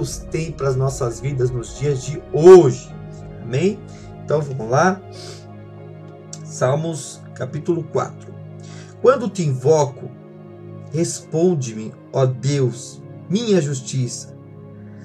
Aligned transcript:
Deus 0.00 0.16
tem 0.30 0.50
para 0.50 0.66
as 0.66 0.76
nossas 0.76 1.20
vidas 1.20 1.50
nos 1.50 1.78
dias 1.78 2.02
de 2.02 2.22
hoje. 2.32 2.90
Amém? 3.42 3.78
Então 4.24 4.40
vamos 4.40 4.70
lá. 4.70 4.98
Salmos 6.42 7.20
capítulo 7.34 7.84
4. 7.84 8.32
Quando 9.02 9.28
te 9.28 9.44
invoco, 9.44 10.10
responde-me, 10.90 11.92
ó 12.14 12.24
Deus, 12.24 13.02
minha 13.28 13.60
justiça. 13.60 14.34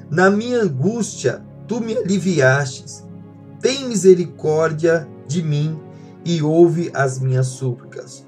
Na 0.10 0.32
minha 0.32 0.62
angústia, 0.62 1.44
tu 1.68 1.82
me 1.82 1.98
aliviastes. 1.98 3.06
Tem 3.59 3.90
misericórdia 3.90 5.06
de 5.28 5.44
mim 5.44 5.78
e 6.24 6.42
ouve 6.42 6.90
as 6.94 7.20
minhas 7.20 7.48
súplicas. 7.48 8.26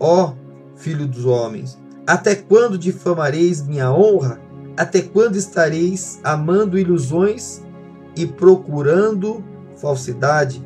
Ó 0.00 0.34
filho 0.74 1.06
dos 1.06 1.24
homens, 1.26 1.78
até 2.04 2.34
quando 2.34 2.76
difamareis 2.76 3.64
minha 3.64 3.92
honra? 3.92 4.47
Até 4.78 5.02
quando 5.02 5.34
estareis 5.34 6.20
amando 6.22 6.78
ilusões 6.78 7.60
e 8.14 8.24
procurando 8.24 9.42
falsidade? 9.74 10.64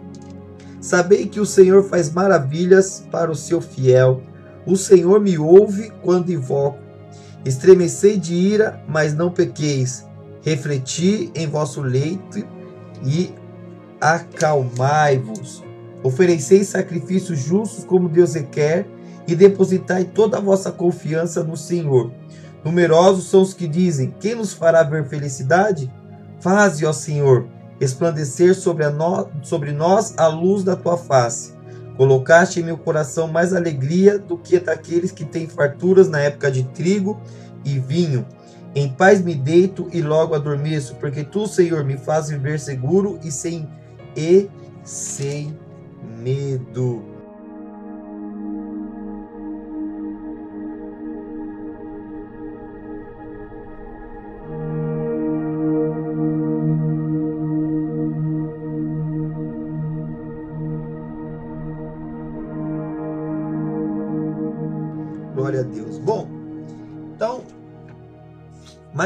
Sabei 0.83 1.27
que 1.27 1.41
o 1.41 1.47
Senhor 1.47 1.83
faz 1.85 2.13
maravilhas 2.13 3.07
para 3.11 3.31
o 3.31 3.35
seu 3.35 3.63
fiel. 3.63 4.21
O 4.67 4.77
Senhor 4.77 5.19
me 5.19 5.39
ouve 5.39 5.91
quando 6.03 6.31
invoco. 6.31 6.79
Estremecei 7.43 8.19
de 8.19 8.35
ira, 8.35 8.85
mas 8.87 9.15
não 9.15 9.31
pequeis. 9.31 10.07
Refleti 10.43 11.33
em 11.35 11.47
vosso 11.47 11.81
leito 11.81 12.47
e 13.03 13.33
acalmai-vos. 13.99 15.65
Ofereceis 16.03 16.67
sacrifícios 16.69 17.39
justos 17.39 17.83
como 17.83 18.11
Deus 18.11 18.35
requer 18.35 18.87
e 19.27 19.35
depositai 19.35 20.05
toda 20.05 20.37
a 20.37 20.41
vossa 20.41 20.71
confiança 20.71 21.43
no 21.43 21.57
Senhor. 21.57 22.13
Numerosos 22.65 23.29
são 23.29 23.43
os 23.43 23.55
que 23.55 23.67
dizem: 23.67 24.15
Quem 24.21 24.35
nos 24.35 24.53
fará 24.53 24.83
ver 24.83 25.05
felicidade? 25.07 25.93
Faze, 26.41 26.85
ó 26.87 26.93
Senhor, 26.93 27.47
resplandecer 27.81 28.55
sobre, 28.55 28.89
no... 28.89 29.29
sobre 29.43 29.73
nós 29.73 30.15
a 30.17 30.27
luz 30.27 30.65
da 30.65 30.77
tua 30.77 30.97
face. 30.97 31.55
Colocaste 31.97 32.61
em 32.61 32.65
meu 32.65 32.79
coração 32.79 33.29
mais 33.29 33.53
alegria 33.53 34.19
do 34.19 34.39
que 34.39 34.59
daqueles 34.59 35.13
que 35.13 35.25
têm 35.25 35.47
farturas 35.47 36.09
na 36.09 36.21
época 36.21 36.51
de 36.51 36.65
trigo 36.65 37.21
e 37.65 37.79
vinho. 37.79 38.27
Em 38.75 38.89
paz 38.89 39.21
me 39.21 39.35
deito 39.35 39.89
e 39.93 40.01
logo 40.01 40.35
adormeço, 40.35 40.95
porque 40.97 41.23
tu, 41.23 41.47
Senhor, 41.47 41.85
me 41.85 41.99
faz 41.99 42.31
viver 42.31 42.59
seguro 42.59 43.19
e 43.23 43.31
sem 43.31 43.69
e 44.17 44.49
sem 44.83 45.57
medo. 46.23 47.12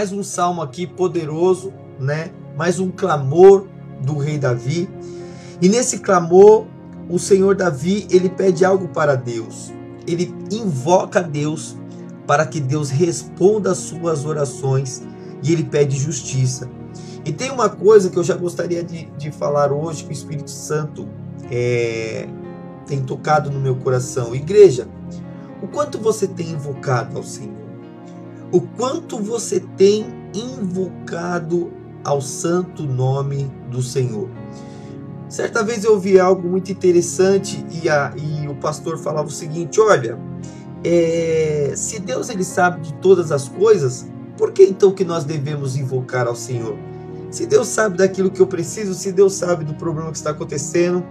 Mais 0.06 0.12
um 0.12 0.22
salmo 0.22 0.62
aqui 0.62 0.86
poderoso, 0.86 1.72
né? 1.98 2.30
Mais 2.56 2.78
um 2.78 2.92
clamor 2.92 3.66
do 4.00 4.16
rei 4.16 4.38
Davi. 4.38 4.88
E 5.60 5.68
nesse 5.68 5.98
clamor, 5.98 6.64
o 7.10 7.18
Senhor 7.18 7.56
Davi, 7.56 8.06
ele 8.08 8.28
pede 8.28 8.64
algo 8.64 8.86
para 8.86 9.16
Deus. 9.16 9.72
Ele 10.06 10.32
invoca 10.48 11.20
Deus 11.20 11.76
para 12.24 12.46
que 12.46 12.60
Deus 12.60 12.88
responda 12.88 13.72
às 13.72 13.78
suas 13.78 14.24
orações 14.24 15.02
e 15.42 15.52
ele 15.52 15.64
pede 15.64 15.98
justiça. 15.98 16.70
E 17.24 17.32
tem 17.32 17.50
uma 17.50 17.68
coisa 17.68 18.08
que 18.08 18.16
eu 18.16 18.22
já 18.22 18.36
gostaria 18.36 18.84
de, 18.84 19.06
de 19.18 19.32
falar 19.32 19.72
hoje 19.72 20.04
que 20.04 20.10
o 20.10 20.12
Espírito 20.12 20.52
Santo 20.52 21.08
é, 21.50 22.28
tem 22.86 23.02
tocado 23.02 23.50
no 23.50 23.58
meu 23.58 23.74
coração. 23.74 24.36
Igreja, 24.36 24.86
o 25.60 25.66
quanto 25.66 25.98
você 25.98 26.28
tem 26.28 26.50
invocado 26.50 27.16
ao 27.16 27.24
Senhor? 27.24 27.65
O 28.52 28.60
quanto 28.60 29.18
você 29.18 29.58
tem 29.58 30.06
invocado 30.32 31.72
ao 32.04 32.20
santo 32.20 32.84
nome 32.84 33.50
do 33.70 33.82
Senhor? 33.82 34.28
Certa 35.28 35.64
vez 35.64 35.82
eu 35.84 35.92
ouvi 35.92 36.20
algo 36.20 36.48
muito 36.48 36.70
interessante 36.70 37.64
e, 37.82 37.88
a, 37.88 38.14
e 38.16 38.46
o 38.46 38.54
pastor 38.54 38.98
falava 38.98 39.26
o 39.26 39.30
seguinte: 39.30 39.80
olha, 39.80 40.16
é, 40.84 41.72
se 41.74 41.98
Deus 41.98 42.28
ele 42.28 42.44
sabe 42.44 42.80
de 42.80 42.94
todas 42.94 43.32
as 43.32 43.48
coisas, 43.48 44.06
por 44.38 44.52
que 44.52 44.62
então 44.62 44.92
que 44.92 45.04
nós 45.04 45.24
devemos 45.24 45.76
invocar 45.76 46.28
ao 46.28 46.36
Senhor? 46.36 46.78
Se 47.32 47.44
Deus 47.44 47.66
sabe 47.66 47.96
daquilo 47.96 48.30
que 48.30 48.40
eu 48.40 48.46
preciso, 48.46 48.94
se 48.94 49.10
Deus 49.10 49.34
sabe 49.34 49.64
do 49.64 49.74
problema 49.74 50.12
que 50.12 50.16
está 50.16 50.30
acontecendo, 50.30 51.04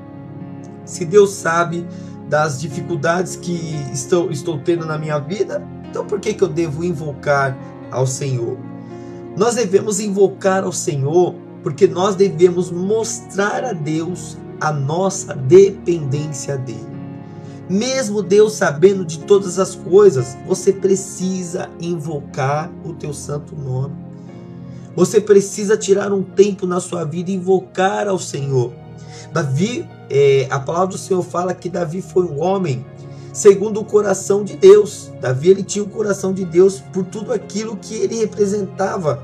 se 0.86 1.04
Deus 1.04 1.32
sabe 1.32 1.86
das 2.30 2.62
dificuldades 2.62 3.36
que 3.36 3.76
estou, 3.92 4.32
estou 4.32 4.58
tendo 4.60 4.86
na 4.86 4.98
minha 4.98 5.20
vida, 5.20 5.62
então 5.96 6.06
por 6.06 6.20
que, 6.20 6.34
que 6.34 6.44
eu 6.44 6.50
devo 6.50 6.84
invocar 6.84 7.58
ao 7.90 8.06
Senhor? 8.06 8.58
Nós 9.38 9.56
devemos 9.56 10.02
invocar 10.02 10.66
ao 10.66 10.74
Senhor 10.74 11.34
porque 11.64 11.88
nós 11.88 12.16
devemos 12.16 12.70
mostrar 12.70 13.64
a 13.64 13.72
Deus 13.72 14.38
a 14.60 14.74
nossa 14.74 15.34
dependência 15.34 16.58
dele. 16.58 16.96
Mesmo 17.70 18.22
Deus 18.22 18.56
sabendo 18.56 19.06
de 19.06 19.20
todas 19.20 19.58
as 19.58 19.74
coisas, 19.74 20.38
você 20.46 20.74
precisa 20.74 21.70
invocar 21.80 22.70
o 22.84 22.92
teu 22.92 23.14
santo 23.14 23.56
nome. 23.56 23.96
Você 24.98 25.22
precisa 25.22 25.78
tirar 25.78 26.12
um 26.12 26.24
tempo 26.24 26.68
na 26.68 26.82
sua 26.82 27.06
vida 27.06 27.32
e 27.32 27.36
invocar 27.36 28.10
ao 28.10 28.20
Senhor. 28.20 28.74
Davi, 29.32 29.88
é, 30.10 30.46
a 30.52 30.60
palavra 30.60 30.88
do 30.88 30.98
Senhor 30.98 31.24
fala 31.24 31.54
que 31.54 31.70
Davi 31.70 32.02
foi 32.02 32.26
um 32.26 32.42
homem 32.42 32.86
segundo 33.36 33.82
o 33.82 33.86
coração 33.86 34.46
de 34.46 34.56
Deus. 34.56 35.12
Davi 35.20 35.50
ele 35.50 35.62
tinha 35.62 35.84
o 35.84 35.90
coração 35.90 36.34
de 36.34 36.46
Deus 36.46 36.80
por 36.94 37.04
tudo 37.04 37.34
aquilo 37.34 37.76
que 37.76 37.94
ele 37.94 38.16
representava 38.16 39.22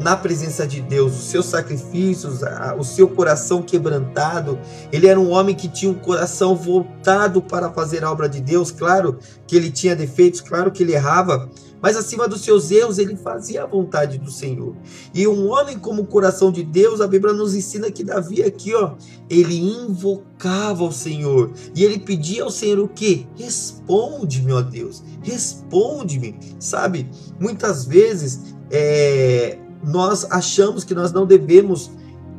na 0.00 0.16
presença 0.16 0.66
de 0.66 0.80
Deus, 0.80 1.14
os 1.14 1.30
seus 1.30 1.46
sacrifícios, 1.46 2.40
o 2.76 2.84
seu 2.84 3.08
coração 3.08 3.62
quebrantado. 3.62 4.58
Ele 4.92 5.06
era 5.06 5.18
um 5.18 5.30
homem 5.30 5.54
que 5.54 5.68
tinha 5.68 5.90
um 5.90 5.94
coração 5.94 6.54
voltado 6.56 7.40
para 7.40 7.70
fazer 7.70 8.04
a 8.04 8.10
obra 8.10 8.28
de 8.28 8.40
Deus. 8.40 8.70
Claro 8.70 9.18
que 9.46 9.56
ele 9.56 9.70
tinha 9.70 9.96
defeitos, 9.96 10.40
claro 10.40 10.70
que 10.70 10.82
ele 10.82 10.92
errava, 10.92 11.48
mas 11.80 11.96
acima 11.96 12.28
dos 12.28 12.42
seus 12.42 12.70
erros 12.70 12.98
ele 12.98 13.16
fazia 13.16 13.62
a 13.62 13.66
vontade 13.66 14.18
do 14.18 14.30
Senhor. 14.30 14.74
E 15.14 15.26
um 15.26 15.48
homem 15.50 15.78
como 15.78 16.02
o 16.02 16.06
coração 16.06 16.50
de 16.50 16.62
Deus, 16.62 17.00
a 17.00 17.06
Bíblia 17.06 17.32
nos 17.32 17.54
ensina 17.54 17.90
que 17.90 18.04
Davi 18.04 18.42
aqui, 18.42 18.74
ó, 18.74 18.94
ele 19.28 19.56
invocava 19.56 20.84
o 20.84 20.92
Senhor 20.92 21.52
e 21.74 21.84
ele 21.84 21.98
pedia 21.98 22.44
ao 22.44 22.50
Senhor 22.50 22.78
o 22.78 22.88
que? 22.88 23.26
Responde-me, 23.36 24.52
ó 24.52 24.62
Deus, 24.62 25.02
responde-me. 25.22 26.38
Sabe, 26.58 27.08
muitas 27.38 27.84
vezes 27.84 28.56
é, 28.70 29.58
nós 29.84 30.26
achamos 30.30 30.84
que 30.84 30.94
nós 30.94 31.12
não 31.12 31.26
devemos 31.26 31.90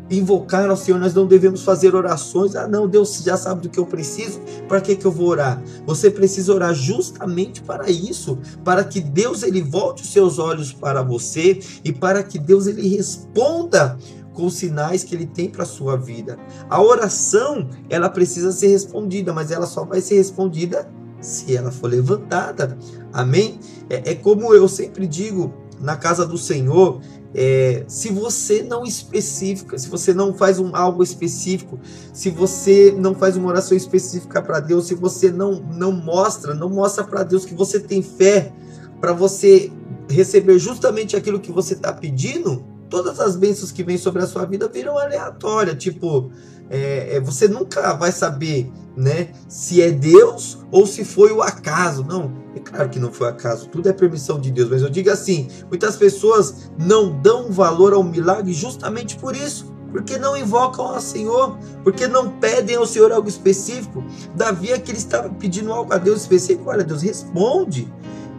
invocar 0.09 0.69
ao 0.69 0.77
Senhor, 0.77 0.99
nós 0.99 1.13
não 1.13 1.25
devemos 1.25 1.63
fazer 1.63 1.95
orações. 1.95 2.55
Ah, 2.55 2.67
não, 2.67 2.87
Deus 2.87 3.21
já 3.23 3.37
sabe 3.37 3.61
do 3.61 3.69
que 3.69 3.79
eu 3.79 3.85
preciso, 3.85 4.39
para 4.67 4.81
que, 4.81 4.95
que 4.95 5.05
eu 5.05 5.11
vou 5.11 5.27
orar? 5.27 5.61
Você 5.85 6.09
precisa 6.09 6.53
orar 6.53 6.73
justamente 6.73 7.61
para 7.61 7.89
isso, 7.89 8.37
para 8.63 8.83
que 8.83 8.99
Deus 8.99 9.43
ele 9.43 9.61
volte 9.61 10.03
os 10.03 10.11
seus 10.11 10.39
olhos 10.39 10.71
para 10.71 11.01
você 11.01 11.59
e 11.83 11.91
para 11.91 12.23
que 12.23 12.39
Deus 12.39 12.67
ele 12.67 12.87
responda 12.87 13.97
com 14.33 14.45
os 14.45 14.53
sinais 14.53 15.03
que 15.03 15.15
ele 15.15 15.25
tem 15.25 15.49
para 15.49 15.63
a 15.63 15.65
sua 15.65 15.97
vida. 15.97 16.37
A 16.69 16.81
oração, 16.81 17.69
ela 17.89 18.07
precisa 18.07 18.51
ser 18.51 18.67
respondida, 18.67 19.33
mas 19.33 19.51
ela 19.51 19.65
só 19.65 19.83
vai 19.83 19.99
ser 19.99 20.15
respondida 20.15 20.87
se 21.19 21.55
ela 21.55 21.71
for 21.71 21.89
levantada. 21.89 22.77
Amém? 23.11 23.59
É, 23.89 24.11
é 24.11 24.15
como 24.15 24.53
eu 24.53 24.67
sempre 24.67 25.07
digo 25.07 25.51
na 25.79 25.95
casa 25.95 26.25
do 26.25 26.37
Senhor, 26.37 27.01
é, 27.33 27.83
se 27.87 28.09
você 28.09 28.63
não 28.63 28.83
especifica, 28.83 29.77
se 29.77 29.89
você 29.89 30.13
não 30.13 30.33
faz 30.33 30.59
um, 30.59 30.75
algo 30.75 31.03
específico, 31.03 31.79
se 32.13 32.29
você 32.29 32.95
não 32.97 33.13
faz 33.13 33.35
uma 33.37 33.49
oração 33.49 33.77
específica 33.77 34.41
para 34.41 34.59
Deus, 34.59 34.87
se 34.87 34.95
você 34.95 35.31
não, 35.31 35.61
não 35.73 35.91
mostra, 35.91 36.53
não 36.53 36.69
mostra 36.69 37.03
para 37.03 37.23
Deus 37.23 37.45
que 37.45 37.53
você 37.53 37.79
tem 37.79 38.01
fé 38.01 38.51
para 38.99 39.13
você 39.13 39.71
receber 40.09 40.57
justamente 40.57 41.15
aquilo 41.15 41.39
que 41.39 41.51
você 41.51 41.73
está 41.73 41.93
pedindo, 41.93 42.65
todas 42.89 43.19
as 43.19 43.35
bênçãos 43.35 43.71
que 43.71 43.83
vêm 43.83 43.97
sobre 43.97 44.23
a 44.23 44.27
sua 44.27 44.45
vida 44.45 44.67
viram 44.67 44.97
aleatória. 44.97 45.75
Tipo, 45.75 46.31
é, 46.69 47.15
é, 47.15 47.19
você 47.19 47.47
nunca 47.47 47.93
vai 47.93 48.11
saber 48.11 48.71
né, 48.95 49.29
se 49.47 49.81
é 49.81 49.91
Deus 49.91 50.57
ou 50.71 50.85
se 50.85 51.05
foi 51.05 51.31
o 51.31 51.41
acaso. 51.41 52.03
Não, 52.03 52.31
é 52.55 52.59
claro 52.59 52.89
que 52.89 52.99
não 52.99 53.11
foi 53.11 53.29
acaso, 53.29 53.67
tudo 53.69 53.87
é 53.87 53.93
permissão 53.93 54.39
de 54.39 54.51
Deus. 54.51 54.69
Mas 54.69 54.81
eu 54.81 54.89
digo 54.89 55.09
assim: 55.09 55.47
muitas 55.69 55.95
pessoas 55.95 56.69
não 56.77 57.21
dão 57.21 57.51
valor 57.51 57.93
ao 57.93 58.03
milagre 58.03 58.53
justamente 58.53 59.15
por 59.17 59.35
isso. 59.35 59.75
Porque 59.91 60.17
não 60.17 60.35
invocam 60.35 60.85
ao 60.85 60.99
Senhor, 60.99 61.57
porque 61.81 62.07
não 62.07 62.29
pedem 62.39 62.75
ao 62.75 62.85
Senhor 62.85 63.09
algo 63.09 63.29
específico. 63.29 64.03
Davi 64.35 64.73
é 64.73 64.77
que 64.77 64.91
ele 64.91 64.97
estava 64.97 65.29
pedindo 65.29 65.71
algo 65.71 65.93
a 65.93 65.97
Deus 65.97 66.21
específico. 66.21 66.69
Olha, 66.69 66.83
Deus 66.83 67.01
responde. 67.01 67.91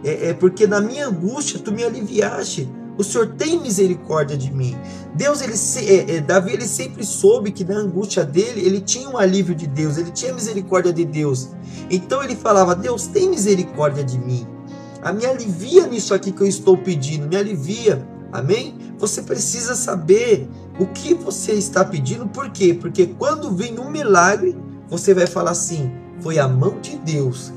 É, 0.03 0.29
é 0.29 0.33
porque 0.33 0.67
na 0.67 0.79
minha 0.79 1.07
angústia 1.07 1.59
tu 1.59 1.71
me 1.71 1.83
aliviaste. 1.83 2.69
O 2.99 3.03
Senhor 3.03 3.27
tem 3.27 3.57
misericórdia 3.61 4.37
de 4.37 4.53
mim. 4.53 4.75
Deus, 5.15 5.41
ele, 5.41 5.53
é, 5.87 6.17
é, 6.17 6.19
Davi, 6.19 6.51
ele 6.51 6.67
sempre 6.67 7.05
soube 7.05 7.49
que 7.49 7.63
na 7.63 7.75
angústia 7.75 8.25
dele, 8.25 8.59
ele 8.59 8.81
tinha 8.81 9.09
um 9.09 9.17
alívio 9.17 9.55
de 9.55 9.65
Deus, 9.65 9.97
ele 9.97 10.11
tinha 10.11 10.33
misericórdia 10.33 10.91
de 10.91 11.05
Deus. 11.05 11.47
Então 11.89 12.21
ele 12.21 12.35
falava: 12.35 12.75
Deus 12.75 13.07
tem 13.07 13.29
misericórdia 13.29 14.03
de 14.03 14.19
mim. 14.19 14.45
A 15.01 15.13
me 15.13 15.25
alivia 15.25 15.87
nisso 15.87 16.13
aqui 16.13 16.29
que 16.29 16.41
eu 16.41 16.47
estou 16.47 16.77
pedindo, 16.77 17.25
me 17.25 17.37
alivia. 17.37 18.05
Amém? 18.33 18.77
Você 18.97 19.21
precisa 19.21 19.75
saber 19.75 20.49
o 20.77 20.85
que 20.85 21.13
você 21.13 21.53
está 21.53 21.85
pedindo, 21.85 22.27
por 22.27 22.49
quê? 22.49 22.73
Porque 22.73 23.07
quando 23.07 23.49
vem 23.55 23.79
um 23.79 23.89
milagre, 23.89 24.57
você 24.89 25.13
vai 25.13 25.25
falar 25.25 25.51
assim: 25.51 25.89
foi 26.19 26.37
a 26.37 26.49
mão 26.49 26.81
de 26.81 26.97
Deus 26.97 27.53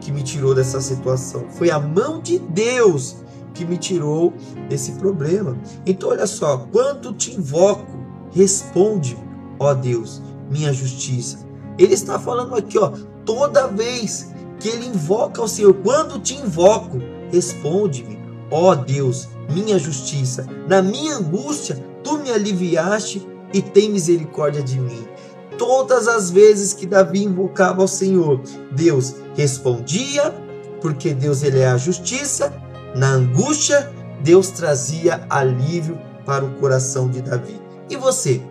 que 0.00 0.10
me 0.10 0.22
tirou 0.22 0.54
dessa 0.54 0.80
situação, 0.80 1.44
foi 1.50 1.70
a 1.70 1.78
mão 1.78 2.18
de 2.18 2.38
Deus 2.38 3.25
que 3.56 3.64
me 3.64 3.78
tirou 3.78 4.32
desse 4.68 4.92
problema. 4.92 5.56
Então, 5.86 6.10
olha 6.10 6.26
só, 6.26 6.66
quando 6.70 7.12
te 7.14 7.34
invoco, 7.34 7.86
responde, 8.32 9.16
ó 9.58 9.72
Deus, 9.72 10.22
minha 10.50 10.72
justiça. 10.72 11.38
Ele 11.78 11.94
está 11.94 12.18
falando 12.18 12.54
aqui, 12.54 12.78
ó, 12.78 12.92
toda 13.24 13.68
vez 13.68 14.32
que 14.60 14.68
ele 14.68 14.86
invoca 14.86 15.42
o 15.42 15.48
Senhor, 15.48 15.74
quando 15.74 16.20
te 16.20 16.34
invoco, 16.34 16.98
responde-me, 17.32 18.18
ó 18.50 18.74
Deus, 18.74 19.28
minha 19.52 19.78
justiça. 19.78 20.46
Na 20.68 20.82
minha 20.82 21.16
angústia, 21.16 21.82
tu 22.02 22.18
me 22.18 22.30
aliviaste 22.30 23.26
e 23.52 23.62
tem 23.62 23.90
misericórdia 23.90 24.62
de 24.62 24.78
mim. 24.78 25.06
Todas 25.58 26.06
as 26.06 26.30
vezes 26.30 26.74
que 26.74 26.86
Davi 26.86 27.24
invocava 27.24 27.80
ao 27.80 27.88
Senhor, 27.88 28.42
Deus 28.72 29.14
respondia, 29.34 30.34
porque 30.82 31.14
Deus 31.14 31.42
ele 31.42 31.60
é 31.60 31.68
a 31.68 31.78
justiça 31.78 32.52
na 32.96 33.10
angústia, 33.10 33.92
Deus 34.22 34.50
trazia 34.50 35.26
alívio 35.28 36.00
para 36.24 36.44
o 36.44 36.54
coração 36.54 37.08
de 37.10 37.20
Davi. 37.20 37.60
E 37.90 37.96
você? 37.96 38.42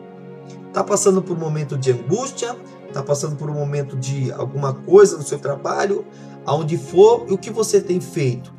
Está 0.68 0.83
passando 0.83 1.21
por 1.21 1.36
um 1.36 1.39
momento 1.39 1.75
de 1.75 1.92
angústia? 1.92 2.56
Está 2.88 3.01
passando 3.01 3.36
por 3.36 3.50
um 3.50 3.53
momento 3.53 3.97
de 3.97 4.31
alguma 4.31 4.71
coisa 4.74 5.18
no 5.18 5.24
seu 5.24 5.39
trabalho? 5.39 6.06
Aonde 6.45 6.77
for, 6.77 7.25
e 7.27 7.33
o 7.33 7.38
que 7.39 7.50
você 7.50 7.81
tem 7.81 8.00
feito? 8.00 8.53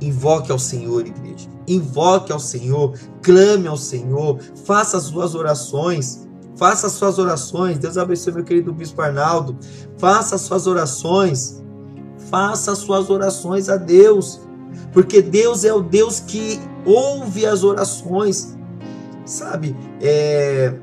Invoque 0.00 0.50
ao 0.50 0.58
Senhor, 0.58 1.06
igreja. 1.06 1.48
Invoque 1.68 2.32
ao 2.32 2.40
Senhor, 2.40 2.98
clame 3.20 3.68
ao 3.68 3.76
Senhor, 3.76 4.40
faça 4.64 4.96
as 4.96 5.04
suas 5.04 5.34
orações. 5.34 6.26
Faça 6.56 6.86
as 6.86 6.94
suas 6.94 7.18
orações. 7.18 7.78
Deus 7.78 7.98
abençoe 7.98 8.32
meu 8.32 8.44
querido 8.44 8.72
Bispo 8.72 9.02
Arnaldo. 9.02 9.56
Faça 9.98 10.36
as 10.36 10.40
suas 10.40 10.66
orações. 10.66 11.62
Faça 12.30 12.72
as 12.72 12.78
suas 12.78 13.10
orações 13.10 13.68
a 13.68 13.76
Deus 13.76 14.40
porque 14.92 15.22
Deus 15.22 15.64
é 15.64 15.72
o 15.72 15.80
Deus 15.80 16.20
que 16.20 16.60
ouve 16.84 17.46
as 17.46 17.64
orações, 17.64 18.56
sabe? 19.24 19.76
É, 20.00 20.74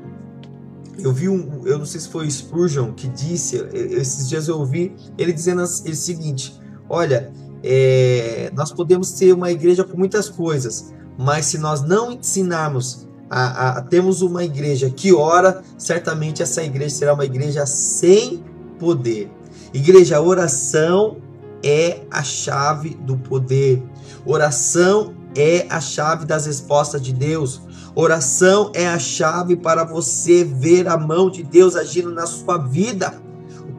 eu 0.98 1.12
vi 1.12 1.28
um, 1.28 1.62
eu 1.64 1.78
não 1.78 1.86
sei 1.86 2.00
se 2.00 2.08
foi 2.08 2.30
Spurgeon 2.30 2.92
que 2.92 3.08
disse, 3.08 3.56
esses 3.72 4.28
dias 4.28 4.48
eu 4.48 4.58
ouvi 4.58 4.94
ele 5.16 5.32
dizendo 5.32 5.62
o 5.62 5.66
seguinte: 5.66 6.58
olha, 6.88 7.32
é, 7.62 8.50
nós 8.54 8.72
podemos 8.72 9.12
ter 9.12 9.32
uma 9.32 9.50
igreja 9.50 9.84
com 9.84 9.96
muitas 9.96 10.28
coisas, 10.28 10.92
mas 11.18 11.46
se 11.46 11.58
nós 11.58 11.82
não 11.82 12.12
ensinarmos 12.12 13.08
a, 13.28 13.44
a, 13.44 13.78
a 13.78 13.82
termos 13.82 14.22
uma 14.22 14.44
igreja 14.44 14.90
que 14.90 15.12
ora, 15.12 15.62
certamente 15.78 16.42
essa 16.42 16.62
igreja 16.62 16.94
será 16.94 17.14
uma 17.14 17.24
igreja 17.24 17.64
sem 17.66 18.42
poder. 18.78 19.30
Igreja, 19.72 20.20
oração 20.20 21.18
é 21.62 22.02
a 22.10 22.22
chave 22.22 22.90
do 22.90 23.16
poder. 23.16 23.82
Oração 24.24 25.14
é 25.34 25.66
a 25.68 25.80
chave 25.80 26.24
das 26.24 26.46
respostas 26.46 27.00
de 27.02 27.12
Deus. 27.12 27.60
Oração 27.94 28.70
é 28.74 28.86
a 28.86 28.98
chave 28.98 29.56
para 29.56 29.84
você 29.84 30.44
ver 30.44 30.88
a 30.88 30.96
mão 30.96 31.30
de 31.30 31.42
Deus 31.42 31.76
agindo 31.76 32.10
na 32.12 32.26
sua 32.26 32.58
vida. 32.58 33.20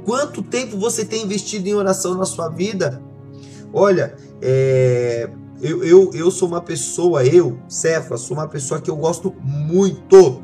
Quanto 0.05 0.41
tempo 0.41 0.77
você 0.77 1.05
tem 1.05 1.23
investido 1.23 1.67
em 1.67 1.73
oração 1.73 2.15
na 2.15 2.25
sua 2.25 2.49
vida? 2.49 3.01
Olha, 3.73 4.15
é, 4.41 5.29
eu, 5.61 5.83
eu, 5.83 6.11
eu 6.13 6.31
sou 6.31 6.47
uma 6.47 6.61
pessoa, 6.61 7.23
eu, 7.23 7.59
Cefa, 7.69 8.17
sou 8.17 8.35
uma 8.35 8.47
pessoa 8.47 8.81
que 8.81 8.89
eu 8.89 8.95
gosto 8.95 9.33
muito 9.41 10.41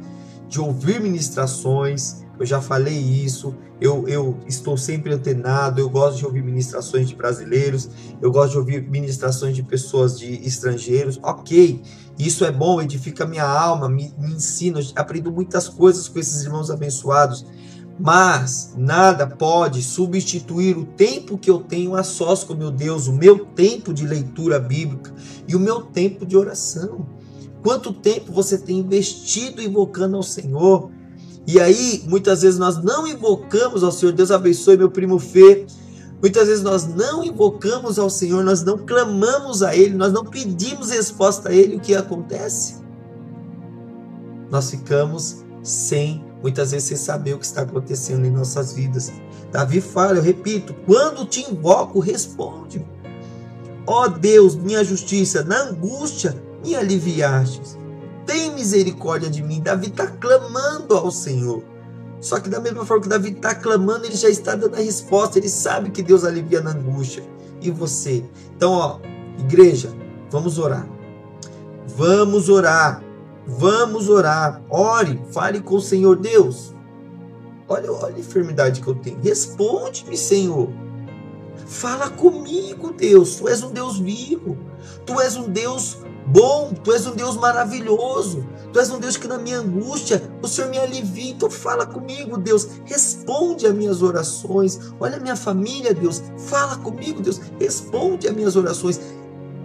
de 0.47 0.61
ouvir 0.61 1.01
ministrações, 1.01 2.23
eu 2.39 2.45
já 2.45 2.61
falei 2.61 2.97
isso, 2.97 3.55
eu, 3.79 4.07
eu 4.07 4.37
estou 4.47 4.77
sempre 4.77 5.13
antenado, 5.13 5.79
eu 5.79 5.89
gosto 5.89 6.17
de 6.17 6.25
ouvir 6.25 6.43
ministrações 6.43 7.07
de 7.07 7.15
brasileiros, 7.15 7.89
eu 8.21 8.31
gosto 8.31 8.51
de 8.53 8.57
ouvir 8.57 8.89
ministrações 8.89 9.55
de 9.55 9.63
pessoas 9.63 10.17
de 10.17 10.33
estrangeiros, 10.45 11.19
ok, 11.23 11.81
isso 12.17 12.43
é 12.45 12.51
bom, 12.51 12.81
edifica 12.81 13.25
minha 13.25 13.45
alma, 13.45 13.87
me, 13.87 14.13
me 14.17 14.33
ensina, 14.33 14.79
aprendo 14.95 15.31
muitas 15.31 15.67
coisas 15.67 16.07
com 16.07 16.19
esses 16.19 16.43
irmãos 16.43 16.71
abençoados, 16.71 17.45
mas 17.99 18.73
nada 18.77 19.25
pode 19.25 19.81
substituir 19.81 20.77
o 20.77 20.85
tempo 20.85 21.37
que 21.37 21.49
eu 21.49 21.59
tenho 21.59 21.95
a 21.95 22.03
sós 22.03 22.43
com 22.43 22.53
meu 22.53 22.69
Deus, 22.69 23.07
o 23.07 23.13
meu 23.13 23.45
tempo 23.45 23.93
de 23.93 24.05
leitura 24.05 24.59
bíblica 24.59 25.13
e 25.47 25.55
o 25.55 25.59
meu 25.59 25.81
tempo 25.81 26.25
de 26.25 26.37
oração. 26.37 27.07
Quanto 27.63 27.91
tempo 27.91 28.31
você 28.31 28.57
tem 28.57 28.77
investido 28.77 29.61
invocando 29.61 30.15
ao 30.15 30.23
Senhor? 30.23 30.91
E 31.47 31.61
aí, 31.61 32.03
muitas 32.05 32.41
vezes 32.41 32.59
nós 32.59 32.83
não 32.83 33.07
invocamos 33.07 33.81
ao 33.81 33.91
Senhor, 33.91 34.11
Deus 34.11 34.31
abençoe 34.31 34.75
meu 34.75 34.91
primo 34.91 35.17
Fê. 35.17 35.65
Muitas 36.21 36.49
vezes 36.49 36.61
nós 36.61 36.85
não 36.85 37.23
invocamos 37.23 37.97
ao 37.97 38.09
Senhor, 38.09 38.43
nós 38.43 38.63
não 38.63 38.77
clamamos 38.77 39.63
a 39.63 39.73
Ele, 39.73 39.95
nós 39.95 40.11
não 40.11 40.25
pedimos 40.25 40.89
resposta 40.89 41.47
a 41.47 41.53
Ele. 41.53 41.77
O 41.77 41.79
que 41.79 41.95
acontece? 41.95 42.75
Nós 44.51 44.69
ficamos 44.69 45.37
sem, 45.63 46.21
muitas 46.41 46.71
vezes, 46.71 46.89
sem 46.89 46.97
saber 46.97 47.35
o 47.35 47.39
que 47.39 47.45
está 47.45 47.61
acontecendo 47.61 48.25
em 48.25 48.31
nossas 48.31 48.73
vidas. 48.73 49.09
Davi 49.49 49.79
fala, 49.79 50.17
eu 50.17 50.23
repito: 50.23 50.75
quando 50.85 51.25
te 51.25 51.49
invoco, 51.49 51.99
responde. 51.99 52.85
Ó 53.85 54.03
oh 54.03 54.09
Deus, 54.09 54.53
minha 54.53 54.83
justiça, 54.83 55.45
na 55.45 55.61
angústia 55.61 56.35
me 56.61 56.75
aliviaste 56.75 57.77
tem 58.27 58.53
misericórdia 58.53 59.29
de 59.29 59.41
mim. 59.41 59.61
Davi 59.61 59.87
está 59.87 60.05
clamando 60.05 60.95
ao 60.95 61.09
Senhor. 61.09 61.63
Só 62.19 62.39
que 62.39 62.49
da 62.49 62.59
mesma 62.59 62.85
forma 62.85 63.03
que 63.03 63.09
Davi 63.09 63.31
está 63.31 63.55
clamando, 63.55 64.05
ele 64.05 64.15
já 64.15 64.29
está 64.29 64.53
dando 64.53 64.75
a 64.75 64.79
resposta. 64.79 65.39
Ele 65.39 65.49
sabe 65.49 65.89
que 65.89 66.03
Deus 66.03 66.23
alivia 66.23 66.61
na 66.61 66.71
angústia. 66.71 67.23
E 67.61 67.71
você? 67.71 68.23
Então, 68.55 68.73
ó, 68.73 68.99
igreja, 69.39 69.91
vamos 70.29 70.59
orar. 70.59 70.87
Vamos 71.95 72.49
orar. 72.49 73.01
Vamos 73.47 74.09
orar. 74.09 74.61
Ore, 74.69 75.21
fale 75.31 75.61
com 75.61 75.75
o 75.75 75.81
Senhor 75.81 76.17
Deus. 76.17 76.75
Olha, 77.67 77.91
olha 77.91 78.15
a 78.15 78.19
enfermidade 78.19 78.81
que 78.81 78.87
eu 78.87 78.95
tenho. 78.95 79.19
Responde-me, 79.21 80.17
Senhor. 80.17 80.69
Fala 81.65 82.09
comigo, 82.09 82.93
Deus. 82.93 83.35
Tu 83.37 83.47
és 83.47 83.63
um 83.63 83.71
Deus 83.71 83.99
vivo. 83.99 84.57
Tu 85.05 85.19
és 85.21 85.35
um 85.35 85.49
Deus 85.49 85.97
bom, 86.27 86.73
tu 86.83 86.91
és 86.91 87.07
um 87.07 87.15
Deus 87.15 87.35
maravilhoso, 87.35 88.45
tu 88.71 88.79
és 88.79 88.91
um 88.91 88.99
Deus 88.99 89.17
que 89.17 89.27
na 89.27 89.37
minha 89.37 89.59
angústia 89.59 90.21
o 90.41 90.47
Senhor 90.47 90.69
me 90.69 90.77
alivia. 90.77 91.31
Então 91.31 91.49
fala 91.49 91.85
comigo, 91.85 92.37
Deus, 92.37 92.67
responde 92.85 93.65
às 93.65 93.73
minhas 93.73 94.01
orações. 94.01 94.79
Olha 94.99 95.17
a 95.17 95.19
minha 95.19 95.35
família, 95.35 95.93
Deus, 95.93 96.21
fala 96.37 96.77
comigo, 96.77 97.21
Deus, 97.21 97.39
responde 97.59 98.27
às 98.27 98.35
minhas 98.35 98.55
orações. 98.55 98.99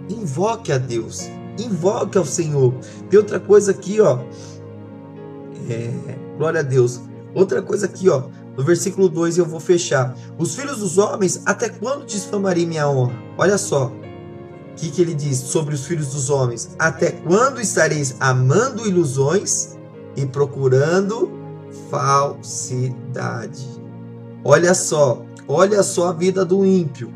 Invoque 0.09 0.71
a 0.71 0.77
Deus, 0.77 1.29
invoque 1.59 2.17
ao 2.17 2.25
Senhor. 2.25 2.73
Tem 3.09 3.19
outra 3.19 3.39
coisa 3.39 3.71
aqui, 3.71 4.01
ó. 4.01 4.19
É, 5.69 5.91
glória 6.37 6.59
a 6.59 6.63
Deus. 6.63 6.99
Outra 7.33 7.61
coisa 7.61 7.85
aqui, 7.85 8.09
ó. 8.09 8.23
No 8.55 8.63
versículo 8.63 9.09
2 9.09 9.37
eu 9.37 9.45
vou 9.45 9.59
fechar. 9.59 10.15
Os 10.37 10.55
filhos 10.55 10.79
dos 10.79 10.97
homens, 10.97 11.41
até 11.45 11.69
quando 11.69 12.05
desfamarei 12.05 12.65
minha 12.65 12.87
honra? 12.87 13.13
Olha 13.37 13.57
só. 13.57 13.91
O 14.73 14.75
que, 14.75 14.89
que 14.89 15.01
ele 15.01 15.13
diz 15.13 15.37
sobre 15.37 15.75
os 15.75 15.85
filhos 15.85 16.13
dos 16.13 16.31
homens? 16.31 16.71
Até 16.79 17.11
quando 17.11 17.61
estareis 17.61 18.15
amando 18.19 18.87
ilusões 18.87 19.77
e 20.15 20.25
procurando 20.25 21.31
falsidade? 21.91 23.67
Olha 24.43 24.73
só, 24.73 25.23
olha 25.47 25.83
só 25.83 26.07
a 26.07 26.13
vida 26.13 26.43
do 26.43 26.65
ímpio. 26.65 27.13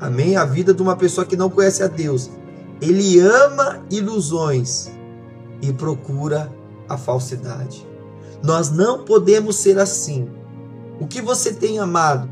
Amém? 0.00 0.36
A 0.36 0.44
vida 0.44 0.74
de 0.74 0.82
uma 0.82 0.96
pessoa 0.96 1.24
que 1.24 1.36
não 1.36 1.48
conhece 1.48 1.82
a 1.84 1.86
Deus. 1.86 2.30
Ele 2.80 3.20
ama 3.20 3.80
ilusões 3.90 4.90
e 5.62 5.72
procura 5.72 6.52
a 6.88 6.98
falsidade. 6.98 7.86
Nós 8.42 8.70
não 8.70 9.04
podemos 9.04 9.56
ser 9.56 9.78
assim. 9.78 10.28
O 11.00 11.06
que 11.06 11.22
você 11.22 11.52
tem 11.52 11.78
amado? 11.78 12.28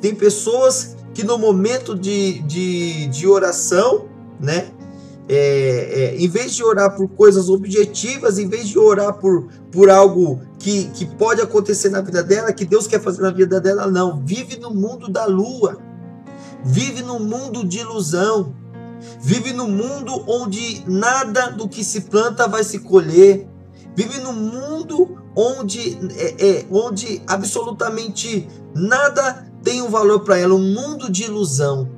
Tem 0.00 0.14
pessoas 0.14 0.96
que 1.14 1.24
no 1.24 1.38
momento 1.38 1.94
de, 1.94 2.40
de, 2.40 3.06
de 3.06 3.26
oração, 3.26 4.08
né? 4.40 4.70
É, 5.28 5.36
é, 5.36 6.16
em 6.16 6.28
vez 6.28 6.54
de 6.54 6.64
orar 6.64 6.96
por 6.96 7.08
coisas 7.08 7.48
objetivas, 7.48 8.38
em 8.38 8.48
vez 8.48 8.68
de 8.68 8.78
orar 8.78 9.14
por, 9.14 9.48
por 9.70 9.88
algo 9.88 10.42
que, 10.58 10.86
que 10.90 11.06
pode 11.06 11.40
acontecer 11.40 11.90
na 11.90 12.00
vida 12.00 12.22
dela, 12.22 12.52
que 12.52 12.64
Deus 12.64 12.86
quer 12.86 13.00
fazer 13.00 13.22
na 13.22 13.30
vida 13.30 13.60
dela, 13.60 13.86
não. 13.86 14.20
Vive 14.24 14.58
no 14.58 14.74
mundo 14.74 15.08
da 15.08 15.24
lua, 15.24 15.78
vive 16.64 17.02
no 17.02 17.20
mundo 17.20 17.64
de 17.64 17.78
ilusão, 17.78 18.52
vive 19.20 19.52
no 19.52 19.68
mundo 19.68 20.24
onde 20.26 20.82
nada 20.88 21.50
do 21.50 21.68
que 21.68 21.84
se 21.84 22.02
planta 22.02 22.48
vai 22.48 22.64
se 22.64 22.80
colher, 22.80 23.46
vive 23.94 24.18
no 24.20 24.32
mundo 24.32 25.18
onde, 25.36 25.98
é, 26.16 26.48
é 26.48 26.66
onde 26.70 27.22
absolutamente 27.26 28.48
nada 28.74 29.51
tem 29.62 29.82
um 29.82 29.88
valor 29.88 30.20
para 30.20 30.38
ela, 30.38 30.54
um 30.54 30.72
mundo 30.74 31.10
de 31.10 31.24
ilusão. 31.24 31.88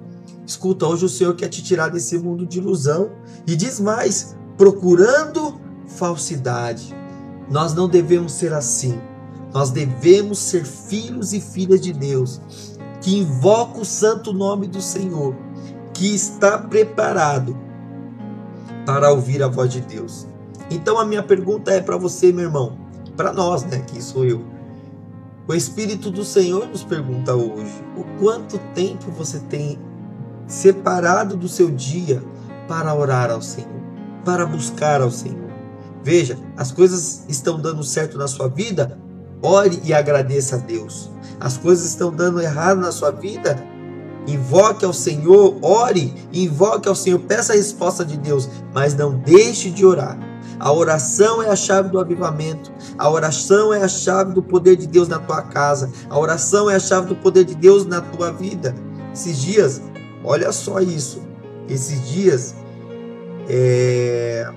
Escuta, 0.47 0.87
hoje 0.87 1.05
o 1.05 1.09
Senhor 1.09 1.35
quer 1.35 1.49
te 1.49 1.63
tirar 1.63 1.89
desse 1.89 2.19
mundo 2.19 2.47
de 2.47 2.59
ilusão 2.59 3.11
e 3.47 3.57
diz 3.57 3.81
mais: 3.81 4.37
procurando 4.57 5.59
falsidade. 5.87 6.95
Nós 7.51 7.75
não 7.75 7.89
devemos 7.89 8.33
ser 8.33 8.53
assim. 8.53 8.99
Nós 9.53 9.71
devemos 9.71 10.39
ser 10.39 10.65
filhos 10.65 11.33
e 11.33 11.41
filhas 11.41 11.81
de 11.81 11.93
Deus, 11.93 12.41
que 13.01 13.19
invoca 13.19 13.81
o 13.81 13.85
santo 13.85 14.33
nome 14.33 14.67
do 14.67 14.81
Senhor, 14.81 15.37
que 15.93 16.13
está 16.13 16.59
preparado 16.59 17.57
para 18.85 19.13
ouvir 19.13 19.43
a 19.43 19.49
voz 19.49 19.73
de 19.73 19.81
Deus. 19.81 20.27
Então 20.71 20.99
a 20.99 21.05
minha 21.05 21.23
pergunta 21.23 21.71
é 21.71 21.81
para 21.81 21.97
você, 21.97 22.33
meu 22.33 22.47
irmão, 22.47 22.77
para 23.17 23.33
nós, 23.33 23.65
né, 23.65 23.79
que 23.81 24.03
sou 24.03 24.25
eu. 24.25 24.54
O 25.47 25.53
Espírito 25.53 26.11
do 26.11 26.25
Senhor 26.25 26.67
nos 26.69 26.85
pergunta 26.85 27.35
hoje: 27.35 27.85
o 27.97 28.05
quanto 28.19 28.59
tempo 28.75 29.11
você 29.11 29.39
tem 29.41 29.79
separado 30.47 31.37
do 31.37 31.49
seu 31.49 31.71
dia 31.71 32.23
para 32.67 32.95
orar 32.95 33.31
ao 33.31 33.43
Senhor, 33.43 33.83
para 34.25 34.47
buscar 34.47 35.03
ao 35.03 35.11
Senhor? 35.11 35.51
Veja, 36.03 36.39
as 36.57 36.73
coisas 36.73 37.25
estão 37.29 37.61
dando 37.61 37.85
certo 37.85 38.17
na 38.17 38.27
sua 38.27 38.49
vida, 38.49 38.99
ore 39.43 39.81
e 39.85 39.93
agradeça 39.93 40.57
a 40.57 40.59
Deus. 40.59 41.11
As 41.39 41.59
coisas 41.59 41.85
estão 41.85 42.11
dando 42.11 42.41
errado 42.41 42.81
na 42.81 42.91
sua 42.91 43.11
vida, 43.11 43.63
invoque 44.27 44.87
ao 44.87 44.95
Senhor, 44.95 45.59
ore, 45.61 46.15
invoque 46.33 46.89
ao 46.89 46.95
Senhor, 46.95 47.19
peça 47.21 47.53
a 47.53 47.57
resposta 47.57 48.03
de 48.03 48.17
Deus, 48.17 48.49
mas 48.73 48.95
não 48.95 49.19
deixe 49.19 49.71
de 49.71 49.85
orar 49.85 50.34
a 50.59 50.73
oração 50.73 51.43
é 51.43 51.51
a 51.51 51.57
chave 51.57 51.89
do 51.89 51.99
avivamento. 51.99 52.73
A 52.97 53.11
oração 53.11 53.73
é 53.73 53.83
a 53.83 53.89
chave 53.89 54.33
do 54.33 54.43
poder 54.43 54.77
de 54.77 54.87
Deus 54.87 55.09
na 55.09 55.19
tua 55.19 55.43
casa. 55.43 55.91
A 56.09 56.19
oração 56.19 56.71
é 56.71 56.77
a 56.77 56.81
chave 56.81 57.09
do 57.09 57.17
poder 57.17 57.45
de 57.45 57.55
Deus 57.55 57.85
na 57.87 58.01
tua 58.01 58.33
vida. 58.33 58.75
Esses 59.13 59.41
dias, 59.41 59.83
olha 60.23 60.53
só 60.53 60.81
isso. 60.81 61.23
Esses 61.69 62.09
dias, 62.09 62.55
é... 63.49 64.49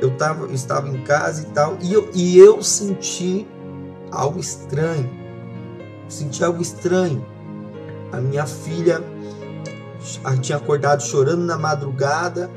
eu, 0.00 0.16
tava, 0.16 0.44
eu 0.44 0.54
estava 0.54 0.88
em 0.88 1.02
casa 1.02 1.42
e 1.42 1.46
tal, 1.46 1.76
e 1.80 1.92
eu, 1.92 2.10
e 2.14 2.38
eu 2.38 2.62
senti 2.62 3.46
algo 4.10 4.40
estranho. 4.40 5.10
Senti 6.08 6.44
algo 6.44 6.60
estranho. 6.60 7.24
A 8.12 8.18
minha 8.20 8.46
filha 8.46 9.02
tinha 10.40 10.58
acordado 10.58 11.02
chorando 11.02 11.44
na 11.44 11.56
madrugada 11.56 12.50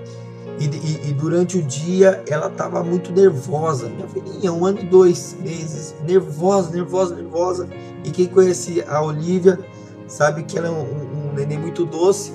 e, 0.60 0.66
e, 0.66 1.10
e, 1.10 1.14
durante 1.14 1.58
o 1.58 1.64
dia 1.64 2.24
ela 2.28 2.48
estava 2.48 2.84
muito 2.84 3.12
nervosa. 3.12 3.90
Minha 3.90 4.08
filhinha, 4.08 4.52
um 4.52 4.66
ano 4.66 4.80
e 4.80 4.86
dois 4.86 5.36
meses, 5.40 5.96
nervosa, 6.06 6.72
nervosa, 6.72 7.16
nervosa. 7.16 7.70
E 8.04 8.10
quem 8.10 8.28
conhece 8.28 8.84
a 8.88 9.02
Olivia 9.02 9.60
sabe 10.08 10.44
que 10.44 10.58
ela 10.58 10.68
é 10.68 10.72
um, 10.72 11.30
um 11.30 11.34
neném 11.34 11.60
muito 11.60 11.86
doce. 11.86 12.34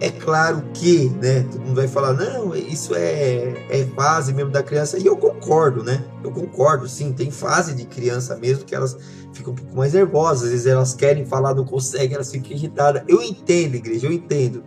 É 0.00 0.10
claro 0.10 0.62
que, 0.74 1.08
né, 1.20 1.46
todo 1.50 1.62
mundo 1.62 1.76
vai 1.76 1.88
falar, 1.88 2.12
não, 2.12 2.54
isso 2.54 2.94
é, 2.94 3.54
é 3.70 3.86
fase 3.96 4.32
mesmo 4.34 4.50
da 4.50 4.62
criança. 4.62 4.98
E 4.98 5.06
eu 5.06 5.16
concordo, 5.16 5.82
né? 5.82 6.04
Eu 6.22 6.30
concordo, 6.30 6.88
sim, 6.88 7.12
tem 7.12 7.30
fase 7.30 7.74
de 7.74 7.84
criança 7.86 8.36
mesmo 8.36 8.64
que 8.64 8.74
elas 8.74 8.96
ficam 9.32 9.52
um 9.52 9.56
pouco 9.56 9.74
mais 9.74 9.94
nervosas. 9.94 10.44
Às 10.44 10.50
vezes 10.50 10.66
elas 10.66 10.94
querem 10.94 11.24
falar, 11.24 11.54
não 11.54 11.64
conseguem, 11.64 12.14
elas 12.14 12.30
ficam 12.30 12.52
irritadas. 12.52 13.02
Eu 13.08 13.22
entendo, 13.22 13.76
igreja, 13.76 14.06
eu 14.06 14.12
entendo. 14.12 14.62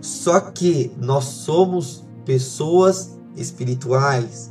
Só 0.00 0.38
que 0.38 0.92
nós 0.98 1.24
somos 1.24 2.03
pessoas 2.24 3.16
espirituais. 3.36 4.50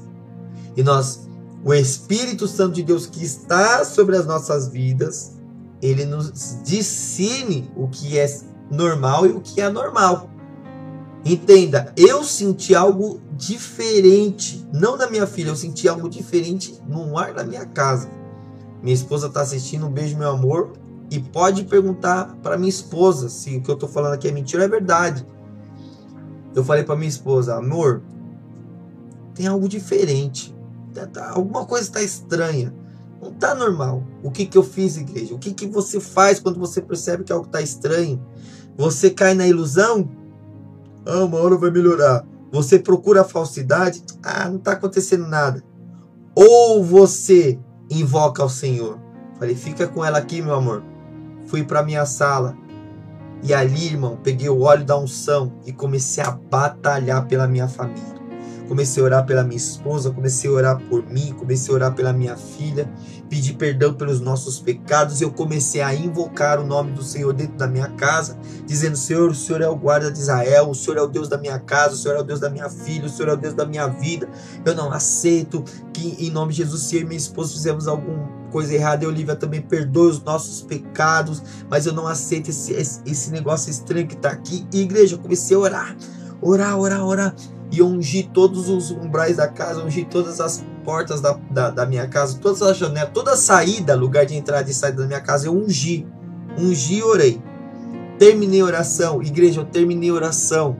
E 0.75 0.84
nós, 0.84 1.27
o 1.63 1.74
Espírito 1.74 2.48
Santo 2.48 2.74
de 2.74 2.84
Deus 2.84 3.06
que 3.06 3.24
está 3.24 3.86
sobre 3.86 4.18
as 4.18 4.25
nossas 4.25 4.68
vidas, 4.68 5.34
ele 5.82 6.06
nos 6.06 6.60
discerne 6.63 7.72
o 7.75 7.88
que 7.88 8.18
é 8.18 8.39
normal 8.72 9.25
e 9.25 9.30
o 9.32 9.42
que 9.42 9.62
é 9.62 9.65
anormal. 9.65 10.30
Entenda, 11.25 11.94
eu 11.96 12.24
senti 12.24 12.75
algo 12.75 13.22
diferente, 13.32 14.68
não 14.74 14.98
da 14.98 15.10
minha 15.10 15.25
filha, 15.25 15.50
eu 15.50 15.56
senti 15.56 15.88
algo 15.88 16.10
diferente 16.10 16.77
no 16.88 17.18
ar 17.18 17.34
da 17.34 17.44
minha 17.44 17.65
casa. 17.65 18.10
Minha 18.82 18.94
esposa 18.94 19.27
está 19.27 19.42
assistindo, 19.42 19.86
um 19.86 19.92
beijo, 19.92 20.18
meu 20.18 20.32
amor, 20.32 20.74
e 21.10 21.20
pode 21.20 21.63
perguntar 21.63 22.36
para 22.44 22.58
minha 22.58 22.70
esposa 22.70 23.30
se 23.30 23.56
o 23.56 23.62
que 23.62 23.70
eu 23.70 23.75
estou 23.75 23.88
falando 23.88 24.13
aqui 24.13 24.27
é 24.27 24.32
mentira 24.32 24.63
ou 24.63 24.65
é 24.65 24.70
verdade 24.70 25.25
eu 26.55 26.63
falei 26.63 26.83
para 26.83 26.95
minha 26.95 27.10
esposa, 27.10 27.55
amor, 27.55 28.01
tem 29.33 29.48
algo 29.48 29.67
diferente. 29.67 30.55
Tá, 30.93 31.07
tá, 31.07 31.31
alguma 31.31 31.65
coisa 31.65 31.86
está 31.86 32.01
estranha. 32.01 32.74
Não 33.22 33.29
está 33.29 33.55
normal. 33.55 34.03
O 34.22 34.29
que, 34.29 34.45
que 34.45 34.57
eu 34.57 34.63
fiz, 34.63 34.98
igreja? 34.98 35.33
O 35.33 35.39
que, 35.39 35.53
que 35.53 35.65
você 35.65 36.00
faz 36.00 36.39
quando 36.39 36.60
você 36.60 36.81
percebe 36.81 37.24
que 37.24 37.31
algo 37.31 37.45
está 37.45 37.62
estranho? 37.62 38.22
Você 38.77 39.10
cai 39.10 39.33
na 39.33 39.48
ilusão? 39.48 40.10
Ah, 41.05 41.24
uma 41.24 41.38
hora 41.38 41.57
vai 41.57 41.72
melhorar. 41.72 42.25
Você 42.51 42.77
procura 42.77 43.22
a 43.22 43.25
falsidade? 43.25 44.03
Ah, 44.22 44.50
não 44.50 44.57
está 44.57 44.74
acontecendo 44.74 45.25
nada. 45.25 45.63
Ou 46.36 46.83
você 46.83 47.60
invoca 47.89 48.43
ao 48.43 48.50
Senhor. 48.50 49.00
Falei, 49.39 49.55
fica 49.55 49.88
com 49.88 50.03
ela 50.03 50.17
aqui, 50.17 50.41
meu 50.41 50.53
amor. 50.53 50.83
Fui 51.45 51.63
para 51.63 51.83
minha 51.83 52.05
sala. 52.05 52.57
E 53.43 53.53
ali, 53.53 53.88
irmão, 53.88 54.17
peguei 54.23 54.47
o 54.47 54.62
óleo 54.62 54.85
da 54.85 54.97
unção 54.97 55.51
e 55.65 55.73
comecei 55.73 56.23
a 56.23 56.31
batalhar 56.31 57.27
pela 57.27 57.45
minha 57.45 57.67
família. 57.67 58.13
Comecei 58.69 59.03
a 59.03 59.05
orar 59.05 59.25
pela 59.25 59.43
minha 59.43 59.57
esposa, 59.57 60.09
comecei 60.09 60.50
a 60.50 60.53
orar 60.53 60.81
por 60.89 61.05
mim, 61.05 61.35
comecei 61.38 61.73
a 61.73 61.75
orar 61.75 61.93
pela 61.93 62.13
minha 62.13 62.38
filha, 62.38 62.89
pedir 63.29 63.53
perdão 63.53 63.93
pelos 63.93 64.21
nossos 64.21 64.59
pecados. 64.59 65.21
Eu 65.21 65.31
comecei 65.31 65.81
a 65.81 65.93
invocar 65.93 66.57
o 66.59 66.65
nome 66.65 66.93
do 66.93 67.03
Senhor 67.03 67.33
dentro 67.33 67.57
da 67.57 67.67
minha 67.67 67.89
casa, 67.89 68.38
dizendo: 68.65 68.95
Senhor, 68.95 69.29
o 69.29 69.35
Senhor 69.35 69.62
é 69.62 69.67
o 69.67 69.75
guarda 69.75 70.09
de 70.09 70.19
Israel, 70.19 70.69
o 70.69 70.75
Senhor 70.75 70.97
é 70.97 71.01
o 71.01 71.07
Deus 71.07 71.27
da 71.27 71.38
minha 71.38 71.59
casa, 71.59 71.95
o 71.95 71.97
Senhor 71.97 72.15
é 72.15 72.21
o 72.21 72.23
Deus 72.23 72.39
da 72.39 72.50
minha 72.50 72.69
filha, 72.69 73.05
o 73.05 73.09
Senhor 73.09 73.29
é 73.29 73.33
o 73.33 73.38
Deus 73.38 73.53
da 73.53 73.65
minha 73.65 73.88
vida. 73.88 74.29
Eu 74.63 74.73
não 74.73 74.91
aceito 74.91 75.63
que, 75.91 76.15
em 76.25 76.31
nome 76.31 76.53
de 76.53 76.59
Jesus, 76.59 76.83
se 76.83 76.95
eu 76.95 77.01
e 77.01 77.05
minha 77.05 77.17
esposa 77.17 77.51
fizemos 77.51 77.89
algum 77.89 78.42
coisa 78.53 78.75
errada. 78.75 79.03
E 79.03 79.07
Olivia 79.07 79.36
também 79.36 79.60
perdoe 79.60 80.12
os 80.12 80.24
nossos 80.24 80.62
pecados, 80.62 81.41
mas 81.69 81.88
eu 81.88 81.93
não 81.93 82.07
aceito 82.07 82.51
esse, 82.51 82.72
esse, 82.74 83.31
negócio 83.31 83.72
estranho 83.72 84.07
que 84.07 84.13
está 84.13 84.29
aqui. 84.29 84.65
E, 84.72 84.81
igreja, 84.81 85.15
eu 85.15 85.19
comecei 85.19 85.57
a 85.57 85.60
orar, 85.60 85.98
orar, 86.39 86.79
orar, 86.79 87.03
orar. 87.03 87.36
E 87.72 87.81
ungi 87.81 88.29
todos 88.31 88.69
os 88.69 88.91
umbrais 88.91 89.38
da 89.38 89.48
casa, 89.48 89.83
ungi 89.83 90.05
todas 90.05 90.39
as 90.39 90.63
portas 90.86 91.19
da, 91.19 91.36
da, 91.50 91.72
da 91.72 91.86
minha 91.88 92.07
casa, 92.07 92.38
todas 92.38 92.62
as 92.62 92.77
janelas, 92.77 93.10
toda 93.12 93.31
a 93.31 93.38
saída, 93.38 93.95
lugar 93.95 94.27
de 94.27 94.36
entrada 94.36 94.69
e 94.69 94.74
saída 94.74 95.01
da 95.01 95.07
minha 95.07 95.22
casa, 95.22 95.48
eu 95.48 95.57
ungi. 95.57 96.05
Ungi 96.55 96.98
e 96.98 97.03
orei. 97.03 97.41
Terminei 98.19 98.62
a 98.62 98.65
oração, 98.65 99.24
igreja, 99.24 99.62
eu 99.62 99.65
terminei 99.65 100.12
a 100.12 100.13
oração. 100.13 100.77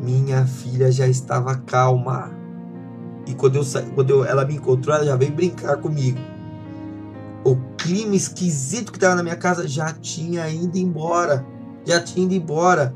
Minha 0.00 0.44
filha 0.44 0.90
já 0.90 1.06
estava 1.06 1.54
calma. 1.54 2.32
E 3.26 3.34
quando, 3.34 3.56
eu, 3.56 3.62
quando 3.94 4.10
eu, 4.10 4.24
ela 4.24 4.44
me 4.44 4.56
encontrou, 4.56 4.96
ela 4.96 5.04
já 5.04 5.14
veio 5.14 5.30
brincar 5.30 5.76
comigo 5.76 6.18
clima 7.90 8.14
esquisito 8.14 8.92
que 8.92 8.98
estava 8.98 9.16
na 9.16 9.22
minha 9.24 9.34
casa 9.34 9.66
já 9.66 9.92
tinha 9.92 10.48
ido 10.48 10.78
embora. 10.78 11.44
Já 11.84 12.00
tinha 12.00 12.24
ido 12.24 12.34
embora. 12.34 12.94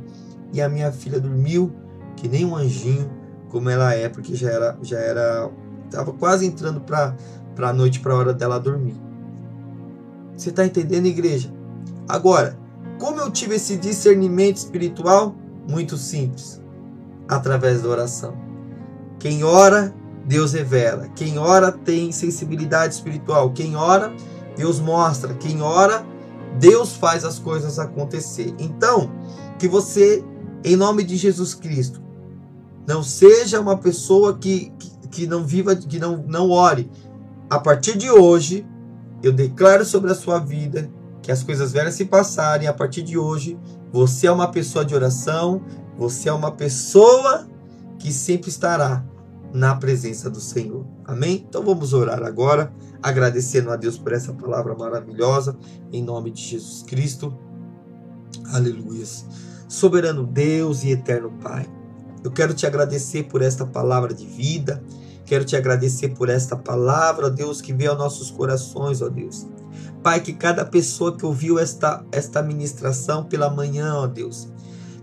E 0.52 0.62
a 0.62 0.68
minha 0.68 0.92
filha 0.92 1.18
dormiu 1.18 1.72
que 2.14 2.28
nem 2.28 2.44
um 2.44 2.54
anjinho, 2.54 3.10
como 3.48 3.68
ela 3.68 3.92
é, 3.92 4.08
porque 4.08 4.36
já 4.36 4.50
era, 4.50 4.78
já 4.82 5.00
era, 5.00 5.50
tava 5.90 6.12
quase 6.12 6.46
entrando 6.46 6.80
para 6.80 7.16
para 7.56 7.72
noite, 7.72 8.00
para 8.00 8.12
a 8.12 8.16
hora 8.16 8.32
dela 8.32 8.58
dormir. 8.58 8.96
Você 10.36 10.50
está 10.50 10.64
entendendo, 10.64 11.06
igreja? 11.06 11.52
Agora, 12.08 12.58
como 12.98 13.20
eu 13.20 13.30
tive 13.30 13.56
esse 13.56 13.76
discernimento 13.76 14.56
espiritual? 14.56 15.34
Muito 15.68 15.96
simples. 15.96 16.60
Através 17.28 17.82
da 17.82 17.88
oração. 17.88 18.36
Quem 19.20 19.44
ora, 19.44 19.94
Deus 20.24 20.52
revela. 20.52 21.08
Quem 21.14 21.38
ora 21.38 21.70
tem 21.70 22.10
sensibilidade 22.10 22.94
espiritual. 22.94 23.52
Quem 23.52 23.76
ora, 23.76 24.12
Deus 24.56 24.80
mostra. 24.80 25.34
Quem 25.34 25.60
ora, 25.62 26.04
Deus 26.58 26.94
faz 26.94 27.24
as 27.24 27.38
coisas 27.38 27.78
acontecer. 27.78 28.54
Então, 28.58 29.10
que 29.58 29.68
você, 29.68 30.24
em 30.64 30.76
nome 30.76 31.04
de 31.04 31.16
Jesus 31.16 31.54
Cristo, 31.54 32.02
não 32.86 33.02
seja 33.02 33.60
uma 33.60 33.76
pessoa 33.76 34.36
que, 34.38 34.72
que, 34.78 35.08
que 35.08 35.26
não 35.26 35.44
viva, 35.44 35.74
que 35.74 35.98
não, 35.98 36.24
não 36.26 36.50
ore. 36.50 36.90
A 37.48 37.58
partir 37.58 37.96
de 37.96 38.10
hoje, 38.10 38.66
eu 39.22 39.32
declaro 39.32 39.84
sobre 39.84 40.12
a 40.12 40.14
sua 40.14 40.38
vida 40.38 40.90
que 41.22 41.32
as 41.32 41.42
coisas 41.42 41.72
velhas 41.72 41.94
se 41.94 42.04
passarem. 42.04 42.68
A 42.68 42.72
partir 42.72 43.02
de 43.02 43.16
hoje, 43.16 43.58
você 43.92 44.26
é 44.26 44.32
uma 44.32 44.50
pessoa 44.50 44.84
de 44.84 44.94
oração, 44.94 45.62
você 45.96 46.28
é 46.28 46.32
uma 46.32 46.52
pessoa 46.52 47.46
que 47.98 48.12
sempre 48.12 48.50
estará 48.50 49.04
na 49.54 49.76
presença 49.76 50.28
do 50.28 50.40
Senhor. 50.40 50.84
Amém? 51.04 51.46
Então 51.48 51.64
vamos 51.64 51.92
orar 51.92 52.24
agora, 52.24 52.74
agradecendo 53.00 53.70
a 53.70 53.76
Deus 53.76 53.96
por 53.96 54.12
essa 54.12 54.32
palavra 54.34 54.74
maravilhosa, 54.74 55.56
em 55.92 56.02
nome 56.02 56.32
de 56.32 56.42
Jesus 56.42 56.82
Cristo. 56.82 57.32
Aleluias. 58.52 59.24
Soberano 59.68 60.26
Deus 60.26 60.82
e 60.82 60.90
eterno 60.90 61.32
Pai, 61.40 61.66
eu 62.24 62.32
quero 62.32 62.52
te 62.52 62.66
agradecer 62.66 63.24
por 63.24 63.42
esta 63.42 63.64
palavra 63.64 64.12
de 64.12 64.26
vida. 64.26 64.82
Quero 65.24 65.44
te 65.44 65.56
agradecer 65.56 66.10
por 66.10 66.28
esta 66.28 66.56
palavra, 66.56 67.30
Deus, 67.30 67.60
que 67.60 67.72
veio 67.72 67.92
aos 67.92 67.98
nossos 67.98 68.30
corações, 68.30 69.00
ó 69.00 69.08
Deus. 69.08 69.46
Pai, 70.02 70.20
que 70.20 70.32
cada 70.32 70.64
pessoa 70.64 71.16
que 71.16 71.24
ouviu 71.24 71.58
esta, 71.58 72.04
esta 72.12 72.42
ministração 72.42 73.24
pela 73.24 73.48
manhã, 73.48 73.94
ó 73.94 74.06
Deus, 74.06 74.48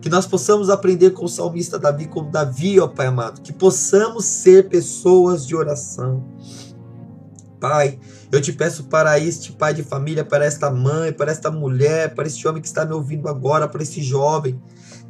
que 0.02 0.10
nós 0.10 0.26
possamos 0.26 0.70
aprender 0.70 1.12
com 1.12 1.26
o 1.26 1.30
salmista 1.30 1.78
Davi, 1.78 2.08
como 2.08 2.30
Davi, 2.30 2.80
ó 2.80 2.88
Pai 2.88 3.08
amado, 3.08 3.42
que 3.42 3.54
possamos 3.54 4.26
ser 4.26 4.68
pessoas 4.68 5.46
de 5.46 5.56
oração. 5.56 6.24
Pai, 7.62 8.00
eu 8.32 8.42
te 8.42 8.52
peço 8.52 8.86
para 8.86 9.20
este 9.20 9.52
pai 9.52 9.72
de 9.72 9.84
família, 9.84 10.26
para 10.26 10.44
esta 10.44 10.72
mãe, 10.72 11.14
para 11.14 11.32
esta 11.32 11.52
mulher, 11.52 12.16
para 12.16 12.26
este 12.26 12.48
homem 12.48 12.60
que 12.60 12.68
está 12.68 12.84
me 12.84 12.94
ouvindo 12.94 13.30
agora, 13.30 13.68
para 13.68 13.84
este 13.84 14.02
jovem, 14.02 14.60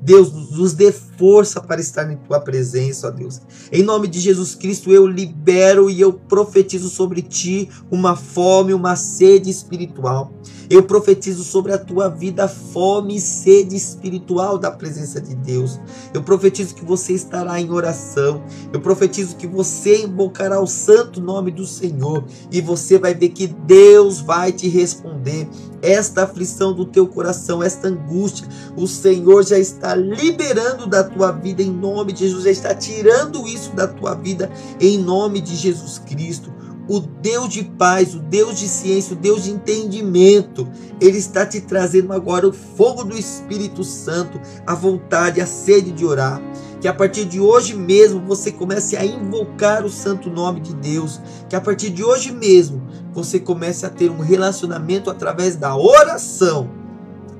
Deus, 0.01 0.33
nos 0.33 0.73
dê 0.73 0.91
força 0.91 1.61
para 1.61 1.79
estar 1.79 2.11
em 2.11 2.17
tua 2.17 2.39
presença, 2.39 3.07
ó 3.07 3.11
Deus. 3.11 3.39
Em 3.71 3.83
nome 3.83 4.07
de 4.07 4.19
Jesus 4.19 4.55
Cristo, 4.55 4.91
eu 4.91 5.05
libero 5.05 5.91
e 5.91 6.01
eu 6.01 6.11
profetizo 6.11 6.89
sobre 6.89 7.21
ti 7.21 7.69
uma 7.91 8.15
fome, 8.15 8.73
uma 8.73 8.95
sede 8.95 9.49
espiritual. 9.49 10.33
Eu 10.71 10.83
profetizo 10.83 11.43
sobre 11.43 11.73
a 11.73 11.77
tua 11.77 12.07
vida 12.09 12.47
fome 12.47 13.17
e 13.17 13.19
sede 13.19 13.75
espiritual 13.75 14.57
da 14.57 14.71
presença 14.71 15.21
de 15.21 15.35
Deus. 15.35 15.79
Eu 16.13 16.23
profetizo 16.23 16.73
que 16.73 16.85
você 16.85 17.13
estará 17.13 17.59
em 17.59 17.69
oração. 17.69 18.41
Eu 18.73 18.79
profetizo 18.79 19.35
que 19.35 19.45
você 19.45 20.03
invocará 20.05 20.59
o 20.59 20.65
santo 20.65 21.21
nome 21.21 21.51
do 21.51 21.67
Senhor 21.67 22.23
e 22.51 22.61
você 22.61 22.97
vai 22.97 23.13
ver 23.13 23.29
que 23.29 23.47
Deus 23.47 24.21
vai 24.21 24.51
te 24.51 24.67
responder. 24.67 25.47
Esta 25.81 26.23
aflição 26.23 26.73
do 26.73 26.85
teu 26.85 27.07
coração, 27.07 27.61
esta 27.61 27.87
angústia, 27.87 28.47
o 28.77 28.87
Senhor 28.87 29.43
já 29.43 29.57
está 29.57 29.95
liberando 29.95 30.87
da 30.87 31.03
tua 31.03 31.31
vida 31.31 31.61
em 31.61 31.71
nome 31.71 32.13
de 32.13 32.25
Jesus, 32.25 32.43
já 32.43 32.51
está 32.51 32.75
tirando 32.75 33.47
isso 33.47 33.75
da 33.75 33.87
tua 33.87 34.13
vida 34.13 34.49
em 34.79 34.97
nome 34.97 35.41
de 35.41 35.55
Jesus 35.55 35.99
Cristo 35.99 36.51
o 36.87 36.99
Deus 36.99 37.47
de 37.49 37.63
paz, 37.63 38.13
o 38.15 38.19
Deus 38.19 38.59
de 38.59 38.67
ciência, 38.67 39.13
o 39.15 39.19
Deus 39.19 39.43
de 39.45 39.51
entendimento, 39.51 40.67
ele 40.99 41.17
está 41.17 41.45
te 41.45 41.61
trazendo 41.61 42.11
agora 42.11 42.47
o 42.47 42.51
fogo 42.51 43.05
do 43.05 43.17
Espírito 43.17 43.81
Santo, 43.83 44.39
a 44.67 44.75
vontade, 44.75 45.39
a 45.39 45.45
sede 45.45 45.91
de 45.91 46.05
orar. 46.05 46.41
Que 46.81 46.87
a 46.87 46.93
partir 46.93 47.25
de 47.25 47.39
hoje 47.39 47.75
mesmo 47.75 48.19
você 48.19 48.51
comece 48.51 48.97
a 48.97 49.05
invocar 49.05 49.85
o 49.85 49.89
santo 49.89 50.31
nome 50.31 50.59
de 50.59 50.73
Deus. 50.73 51.21
Que 51.47 51.55
a 51.55 51.61
partir 51.61 51.91
de 51.91 52.03
hoje 52.03 52.31
mesmo 52.31 52.81
você 53.13 53.39
comece 53.39 53.85
a 53.85 53.89
ter 53.89 54.09
um 54.09 54.19
relacionamento 54.19 55.09
através 55.11 55.55
da 55.55 55.77
oração 55.77 56.67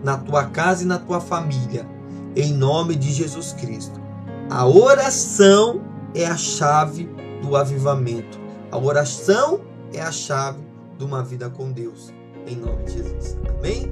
na 0.04 0.16
tua 0.16 0.46
casa 0.46 0.84
e 0.84 0.86
na 0.86 1.00
tua 1.00 1.20
família. 1.20 1.90
Em 2.36 2.54
nome 2.54 2.96
de 2.96 3.12
Jesus 3.12 3.52
Cristo. 3.54 4.00
A 4.48 4.68
oração 4.68 5.82
é 6.14 6.26
a 6.26 6.38
chave 6.38 7.10
do 7.42 7.56
avivamento. 7.56 8.40
A 8.72 8.78
oração 8.78 9.62
é 9.92 10.02
a 10.02 10.12
chave 10.12 10.60
de 11.00 11.04
uma 11.04 11.24
vida 11.24 11.50
com 11.50 11.72
Deus. 11.72 12.14
Em 12.46 12.56
nome 12.58 12.84
de 12.84 12.94
Jesus. 12.94 13.38
Amém? 13.58 13.92